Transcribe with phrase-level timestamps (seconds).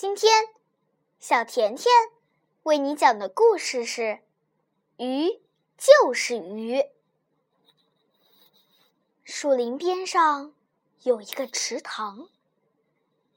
[0.00, 0.32] 今天，
[1.18, 1.92] 小甜甜
[2.62, 4.02] 为你讲的故事是
[4.96, 5.42] 《鱼
[5.76, 6.76] 就是鱼》。
[9.22, 10.54] 树林边上
[11.02, 12.30] 有一个池塘，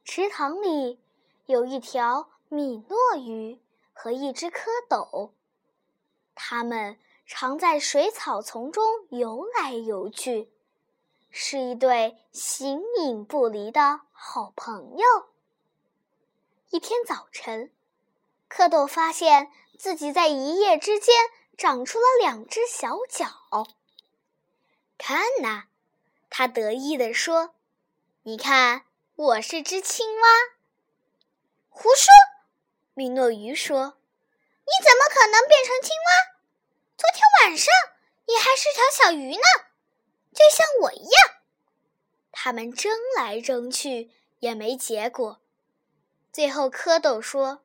[0.06, 1.02] 池塘里
[1.48, 3.60] 有一条米诺鱼
[3.92, 5.32] 和一只蝌蚪，
[6.34, 10.50] 它们常在水草丛中游来游去。
[11.30, 15.33] 是一对形影不离的好朋友。
[16.74, 17.72] 一天早晨，
[18.50, 21.14] 蝌蚪发现自己在一夜之间
[21.56, 23.68] 长出了两只小脚。
[24.98, 25.66] 看呐，
[26.32, 27.54] 他得意地说
[28.26, 30.28] ：“你看，我是只青蛙。”
[31.70, 32.08] 胡说！
[32.96, 34.00] 米诺鱼说
[34.66, 36.40] ：“你怎么可能变成青蛙？
[36.98, 37.72] 昨天晚上
[38.26, 39.44] 你还是条小鱼呢。”
[40.34, 41.36] 就像我一样，
[42.32, 45.40] 他们争来争去也没结果。
[46.34, 47.64] 最后，蝌蚪说：“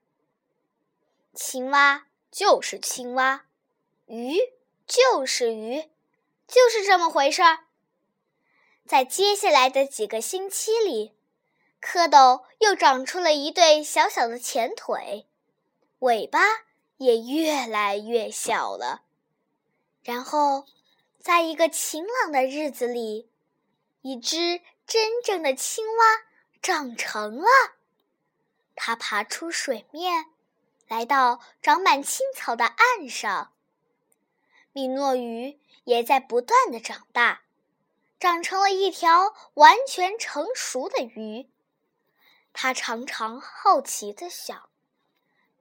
[1.34, 3.46] 青蛙就是青蛙，
[4.06, 4.38] 鱼
[4.86, 5.90] 就是鱼，
[6.46, 7.64] 就是这么回事儿。”
[8.86, 11.14] 在接下来的几个星期里，
[11.82, 15.26] 蝌蚪又长出了一对小小的前腿，
[16.00, 16.38] 尾巴
[16.98, 19.02] 也越来越小了。
[20.04, 20.66] 然后。
[21.20, 23.28] 在一个晴朗的日子里，
[24.02, 26.04] 一只真正的青蛙
[26.62, 27.48] 长成了。
[28.80, 30.26] 它爬出水面，
[30.86, 33.52] 来到长满青草的岸上。
[34.72, 37.42] 米诺鱼也在不断的长大，
[38.20, 41.50] 长成了一条完全成熟的鱼。
[42.52, 44.70] 它常常好奇地想：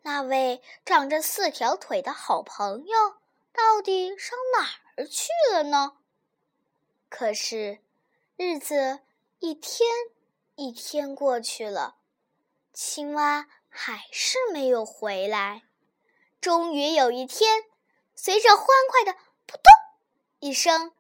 [0.04, 3.16] 那位长着四条腿的好朋友
[3.52, 4.64] 到底上哪
[4.96, 5.08] 儿？
[5.08, 5.98] 去了呢？
[7.10, 7.80] 可是，
[8.36, 9.00] 日子
[9.40, 9.90] 一天
[10.56, 11.97] 一天过去了，
[12.80, 15.64] 青蛙还是没有回来。
[16.40, 17.64] 终于有一天，
[18.14, 19.14] 随着欢快的
[19.48, 19.64] “扑通”
[20.38, 20.94] 一声，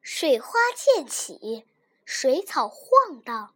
[0.00, 1.66] 水花溅起，
[2.04, 3.52] 水草晃荡，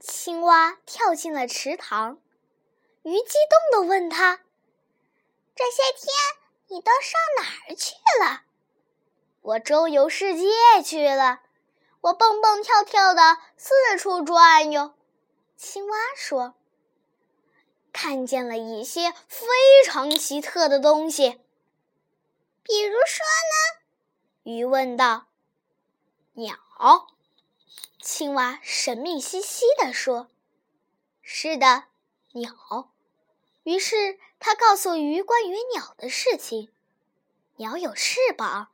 [0.00, 2.20] 青蛙跳进了池塘。
[3.04, 3.34] 鱼激
[3.70, 4.40] 动地问他
[5.54, 6.08] ：“这些天
[6.66, 8.42] 你都上哪儿去了？”
[9.42, 10.48] 我周游世界
[10.84, 11.40] 去了，
[12.00, 14.92] 我蹦蹦跳跳的四处转悠。
[15.56, 16.56] 青蛙说
[17.94, 19.46] ：“看见了一些非
[19.86, 21.40] 常奇特的东西。”
[22.62, 24.52] 比如说呢？
[24.52, 25.28] 鱼问道。
[26.34, 26.58] 鸟。
[28.02, 30.28] 青蛙神秘兮兮地说
[31.22, 31.84] ：“是的，
[32.32, 32.90] 鸟。”
[33.64, 36.70] 于是他告诉鱼关于鸟的事情。
[37.56, 38.68] 鸟有翅膀。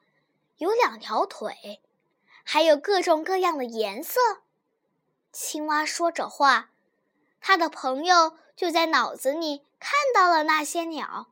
[0.56, 1.80] 有两条腿，
[2.44, 4.20] 还有各种各样的颜色。
[5.32, 6.70] 青蛙说着话，
[7.40, 11.28] 他的朋友就在脑子里看到了那些鸟，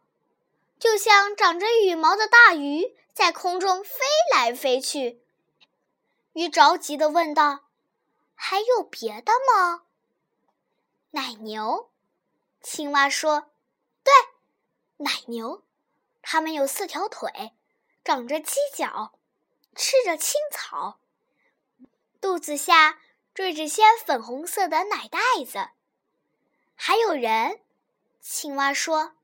[0.80, 3.98] 就像长着羽毛的大鱼在空中飞
[4.34, 5.22] 来飞去。
[6.32, 7.66] 鱼着急地问道
[8.34, 9.82] ：“还有别的吗？”
[11.12, 11.90] 奶牛，
[12.62, 13.50] 青蛙说
[14.02, 14.10] ：“对，
[14.96, 15.62] 奶牛，
[16.22, 17.52] 它们有四条腿，
[18.02, 19.12] 长着犄角。”
[19.76, 20.98] 吃着青草，
[22.22, 22.98] 肚子下
[23.34, 25.68] 缀着些粉红色的奶袋子。
[26.80, 27.60] 还有人，
[28.20, 29.14] 青蛙说：“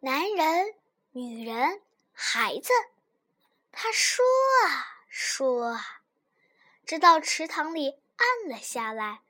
[0.00, 0.74] 男人、
[1.12, 1.80] 女人、
[2.12, 2.70] 孩子。”
[3.72, 4.22] 他说
[4.66, 6.02] 啊说啊，
[6.84, 9.22] 直到池塘里暗了下来。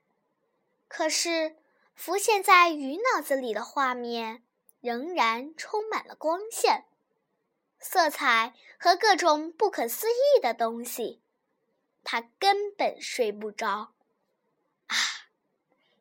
[0.89, 1.55] 可是
[1.95, 4.43] 浮现在鱼脑子里的画面
[4.81, 6.83] 仍然充满了光线。
[7.79, 11.21] 色彩和各种不可思议的东西，
[12.03, 13.92] 他根本睡不着。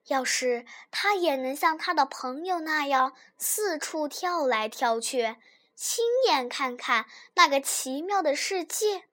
[0.07, 5.37] 要是他也能像他的朋友那样四处跳来跳去，
[5.75, 9.05] 亲眼看看那个奇妙的世界，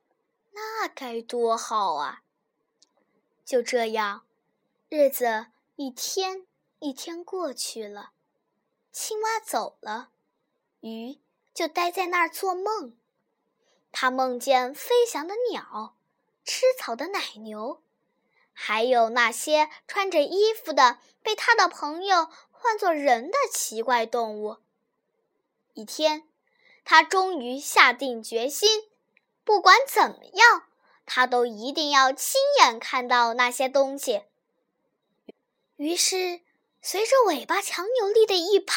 [0.51, 2.21] 那该多好啊！
[3.45, 4.25] 就这样，
[4.89, 6.45] 日子一天
[6.79, 8.11] 一天过去了，
[8.91, 10.09] 青蛙走了，
[10.81, 11.19] 鱼。
[11.51, 12.95] 就待在那儿做梦，
[13.91, 15.93] 他梦见飞翔的鸟，
[16.45, 17.81] 吃草的奶牛，
[18.61, 24.57] 还有那些穿着衣服的被他的朋友唤作人的奇怪动物。
[25.75, 26.27] 一天，
[26.83, 28.89] 他终于下定决心，
[29.45, 30.65] 不管怎么样，
[31.05, 34.23] 他都一定要亲眼看到那些东西。
[35.77, 36.41] 于是，
[36.81, 38.75] 随着尾巴强有力的一拍。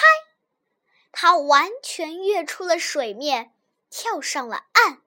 [1.11, 3.53] 它完全跃出了水面，
[3.91, 5.03] 跳上了岸。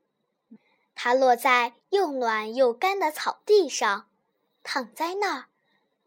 [0.94, 4.10] 它落在又暖又干的草地上，
[4.66, 5.46] 躺在那儿，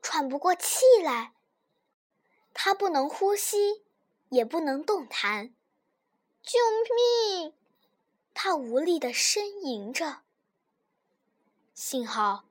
[0.03, 1.33] 喘不过气来。
[2.53, 3.85] 它不能呼吸，
[4.31, 5.55] 也不能动弹。
[6.43, 6.59] 救
[7.41, 7.55] 命！
[8.35, 10.23] 它无力地呻吟着。
[11.73, 12.47] 幸好，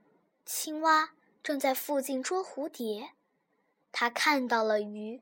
[0.46, 1.12] 青蛙
[1.44, 3.12] 正在附近捉蝴蝶，
[3.92, 5.22] 它看到了鱼，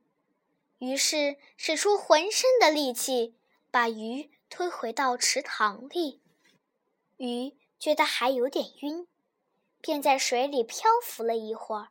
[0.77, 3.35] 于是使出浑身的力气，
[3.71, 6.21] 把鱼推回到池塘里。
[7.17, 9.07] 鱼觉得还有点晕，
[9.85, 11.89] 便在水里漂浮了一会儿，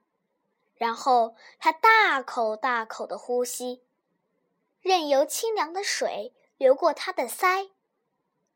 [0.75, 3.85] 然后它大口大口的呼吸，
[4.81, 7.70] 任由清凉的水流过它的腮。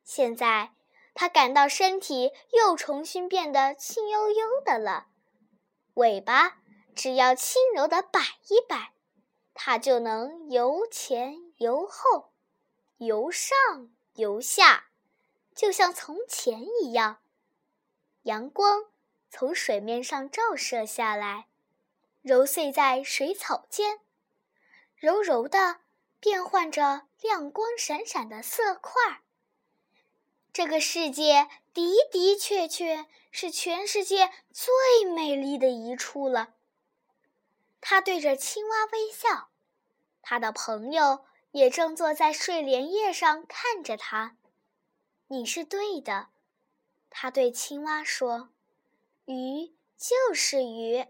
[0.02, 0.72] 现在，
[1.14, 5.06] 他感到身体又重新变得轻悠悠的了。
[5.94, 6.58] 尾巴
[6.96, 8.92] 只要轻柔的摆一摆，
[9.54, 12.32] 它就能由前由后，
[12.96, 13.54] 由上
[14.14, 14.88] 由下，
[15.54, 17.18] 就像从前一样。
[18.22, 18.86] 阳光
[19.30, 21.46] 从水面上照射下来，
[22.22, 24.00] 揉碎在水草间，
[24.96, 25.80] 柔柔的
[26.18, 29.22] 变换着亮光闪闪的色块。
[30.52, 36.54] 这个世界的的确确是全世界最美丽的一处了。
[37.80, 39.50] 他对着青蛙微笑，
[40.20, 44.36] 他的朋友也正坐在睡莲叶上看着他。
[45.28, 46.28] 你是对的，
[47.08, 48.48] 他对青蛙说
[49.28, 51.04] ：“鱼就是鱼。”